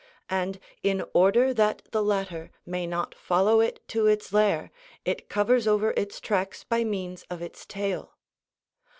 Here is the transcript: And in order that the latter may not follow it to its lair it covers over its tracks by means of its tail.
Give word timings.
And 0.31 0.59
in 0.81 1.05
order 1.13 1.53
that 1.53 1.83
the 1.91 2.01
latter 2.01 2.49
may 2.65 2.87
not 2.87 3.13
follow 3.13 3.59
it 3.61 3.87
to 3.89 4.07
its 4.07 4.33
lair 4.33 4.71
it 5.05 5.29
covers 5.29 5.67
over 5.67 5.93
its 5.95 6.19
tracks 6.19 6.63
by 6.63 6.83
means 6.83 7.23
of 7.29 7.39
its 7.43 7.67
tail. 7.67 8.15